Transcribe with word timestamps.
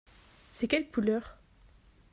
C'est 0.51 0.67
quelle 0.67 0.89
couleur? 0.89 1.37